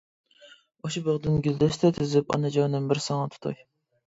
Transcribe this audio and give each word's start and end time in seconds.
ئاشۇ 0.87 1.03
باغدىن 1.07 1.37
گۈلدەستە 1.49 1.93
تىزىپ، 1.99 2.35
ئانىجانىم 2.39 2.89
بىر 2.93 3.03
ساڭا 3.11 3.31
تۇتاي! 3.37 3.61